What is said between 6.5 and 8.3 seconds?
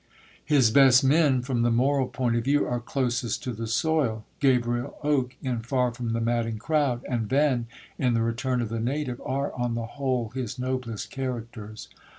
Crowd, and Venn, in The